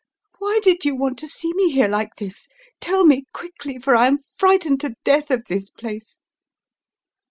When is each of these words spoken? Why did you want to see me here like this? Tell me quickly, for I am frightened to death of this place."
Why 0.39 0.59
did 0.63 0.83
you 0.83 0.95
want 0.95 1.19
to 1.19 1.27
see 1.27 1.53
me 1.53 1.69
here 1.69 1.87
like 1.87 2.15
this? 2.17 2.47
Tell 2.79 3.05
me 3.05 3.25
quickly, 3.33 3.77
for 3.77 3.95
I 3.95 4.07
am 4.07 4.17
frightened 4.17 4.79
to 4.81 4.95
death 5.03 5.29
of 5.29 5.45
this 5.45 5.69
place." 5.69 6.17